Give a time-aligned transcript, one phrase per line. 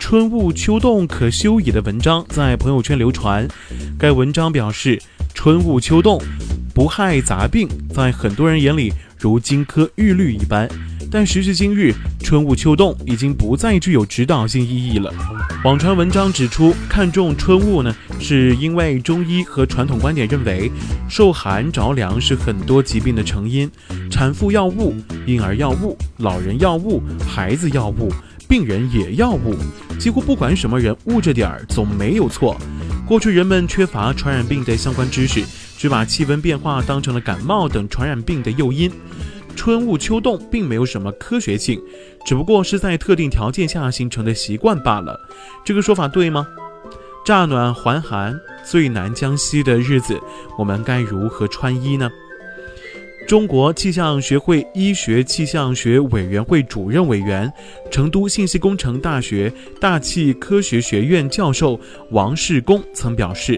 [0.00, 3.46] 春雾秋冻可休矣的文章在朋友圈流传。
[3.98, 5.00] 该文章表示，
[5.34, 6.18] 春雾秋冻
[6.74, 10.68] 不害杂病，在很多人眼里如金科玉律一般。
[11.12, 15.12] 但时至今日，春雾秋冻已经不再具有指导性意义了。
[15.64, 20.72] 网传文章指出，看重春雾呢，是因为中医和传统观点认为，
[21.08, 23.70] 受寒着凉是很多疾病的成因。
[24.10, 24.94] 产妇要捂，
[25.26, 28.10] 婴儿要捂，老人要捂，孩子要捂。
[28.50, 29.54] 病人也要捂，
[29.96, 32.60] 几乎不管什么人捂着点儿总没有错。
[33.06, 35.44] 过去人们缺乏传染病的相关知识，
[35.78, 38.90] 只把气温变化当成了感冒等传染病的诱因。
[39.54, 41.80] 春捂秋冻并没有什么科学性，
[42.26, 45.16] 只不过是在特定条件下形成的习惯罢了。
[45.64, 46.44] 这个说法对吗？
[47.24, 50.20] 乍暖还寒、最难将息的日子，
[50.58, 52.10] 我们该如何穿衣呢？
[53.30, 57.48] 中国气象学会医学气象学委员会主任委员、
[57.88, 61.78] 成都信息工程大学大气科学学院教授
[62.10, 63.56] 王世功曾表示，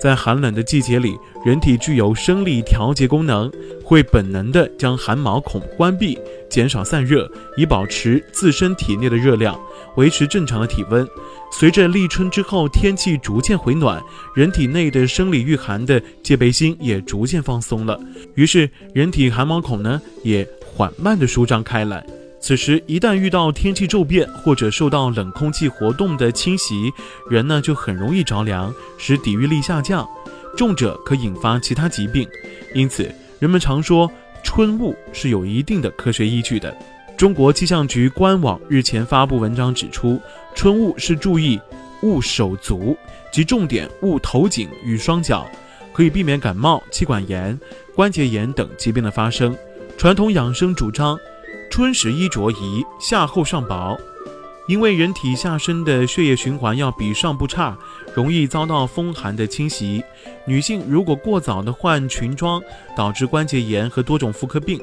[0.00, 3.50] 在寒冷的季节里，人体具有生理调节功能，
[3.82, 9.58] 会本能地将汗毛孔关闭，减少散热，以保持自身体内的热量，
[9.96, 11.06] 维持正常的体温。
[11.50, 14.02] 随着立春之后天气逐渐回暖，
[14.34, 17.98] 人体内的生理御寒的戒备心也逐渐放松了，
[18.34, 22.04] 于是人体汗毛孔呢也缓慢的舒张开来。
[22.38, 26.92] 此时一旦遇到天气骤变或者受到冷空气活动的侵袭，
[27.28, 30.08] 人呢就很容易着凉，使抵御力下降，
[30.56, 32.28] 重者可引发其他疾病。
[32.74, 34.08] 因此，人们常说
[34.44, 36.76] 春雾是有一定的科学依据的。
[37.16, 40.20] 中国气象局官网日前发布文章指出，
[40.54, 41.58] 春雾是注意
[42.02, 42.96] 捂手足
[43.32, 45.46] 及重点捂头颈与双脚，
[45.92, 47.58] 可以避免感冒、气管炎、
[47.94, 49.56] 关节炎等疾病的发生。
[49.96, 51.18] 传统养生主张，
[51.70, 53.96] 春时衣着宜，夏厚上薄，
[54.66, 57.76] 因为人体下身的血液循环要比上部差，
[58.14, 60.02] 容易遭到风寒的侵袭。
[60.46, 62.62] 女性如果过早的换裙装，
[62.96, 64.80] 导致关节炎和多种妇科病。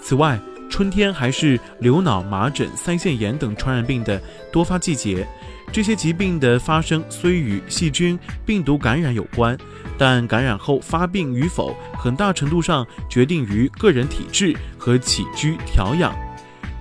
[0.00, 0.40] 此外，
[0.74, 4.20] 春天还是流脑麻疹、腮腺炎等传染病的
[4.50, 5.24] 多发季节，
[5.70, 9.56] 这些疾病的发生虽与细菌、病毒感染有关，
[9.96, 16.12] 但感染后发病与否，很大程度上决定于个人体质和起居调养。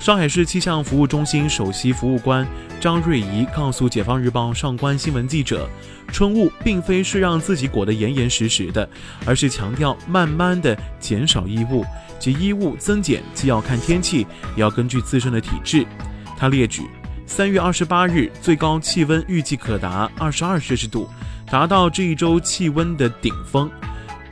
[0.04, 2.46] 上海市气象服务中心首席服务官
[2.82, 5.66] 张瑞怡告诉《解放日报》上官新闻记者
[6.12, 8.90] ：“春雾并非是让自己裹得严严实实的，
[9.26, 11.86] 而是强调慢慢的减少衣物，
[12.20, 14.28] 及衣物增减既要看天气，
[14.58, 15.88] 也要根据自身的体质。”
[16.36, 16.82] 他列举：
[17.26, 21.10] 三月二十八日最高气温预计可达二十二摄氏度，
[21.50, 23.72] 达到这一周气温的顶峰，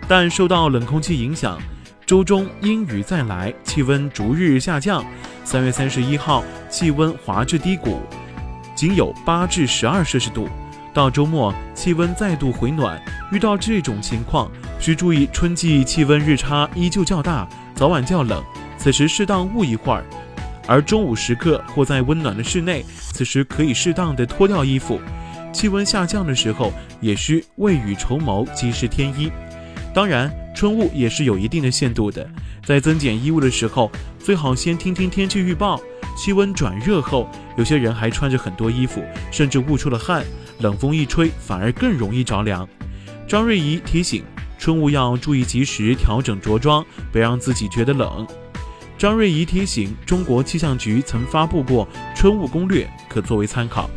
[0.06, 1.58] 但受到冷空气影响。
[2.12, 5.02] 周中阴雨再来，气温逐日下降。
[5.46, 8.02] 三月三十一号，气温滑至低谷，
[8.76, 10.50] 仅有八至十二摄氏度。
[10.94, 13.02] 到周末，气温再度回暖。
[13.32, 18.44] 遇到这种情况，需注意春季气温日差依旧较大，早晚较冷。
[18.78, 20.04] 此时适当捂一会儿。
[20.68, 22.84] 而中午时刻或在温暖的室内，
[23.14, 25.00] 此时可以适当的脱掉衣服。
[25.54, 29.32] 气温下降的时候，也需未雨绸缪，及时添衣。
[29.94, 30.30] 当然。
[30.54, 32.30] 春雾也是有一定的限度的，
[32.66, 35.80] 在增减衣物的时候，最好先听听天气预报。
[36.18, 39.02] 气温转热后，有些人还穿着很多衣服，
[39.32, 40.24] 甚至捂出了汗，
[40.60, 42.68] 冷风一吹，反而更容易着凉。
[43.28, 44.24] 张瑞怡提醒，
[44.60, 48.28] 春雾要注意及时调整着装，别让自己觉得冷。
[48.98, 53.90] 张瑞怡提醒，中国气象局曾发布过春雾攻略，可作为参考。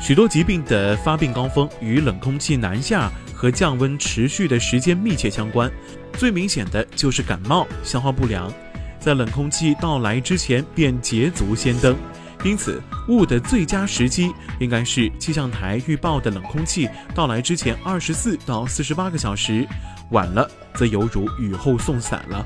[0.00, 3.10] 许多疾病的发病高峰与冷空气南下。
[3.38, 5.70] 和降温持续的时间密切相关，
[6.14, 8.52] 最明显的就是感冒、消化不良，
[8.98, 11.96] 在冷空气到来之前便捷足先登。
[12.42, 19.64] 因此，雾的最佳时机应该是气象台预报的冷空气到来之前二十四到四十八个小时，
[20.10, 22.44] 晚了则犹如雨后送伞了。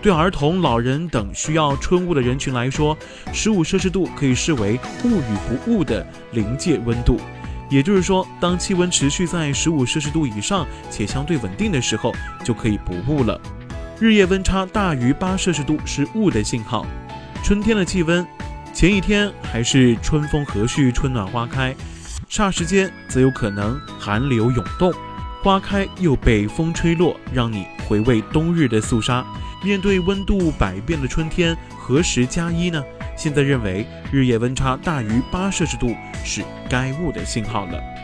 [0.00, 2.96] 对儿童、老人等需要春雾的人群来说，
[3.34, 7.20] 十五摄氏度可以视为雾与不雾的临界温度。
[7.68, 12.14] 也就是说，当气温持续在十五摄氏度以上且相对稳定的时候，
[12.44, 13.40] 就可以不雾了。
[13.98, 16.86] 日夜温差大于八摄氏度是雾的信号。
[17.42, 18.26] 春天的气温，
[18.72, 21.74] 前一天还是春风和煦、春暖花开，
[22.30, 24.92] 霎时间则有可能寒流涌动，
[25.42, 29.24] 花开又被风吹落，让你回味冬日的肃杀。
[29.64, 32.82] 面对温度百变的春天，何时加衣呢？
[33.16, 37.95] 现在认为日夜温差大于八摄氏度是该物的信号了。